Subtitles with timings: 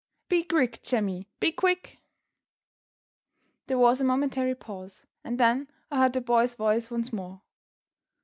[0.29, 1.27] "Be quick, Jemmy!
[1.39, 1.99] Be quick!"
[3.67, 7.43] There was a momentary pause; and then I heard the boy's voice once more.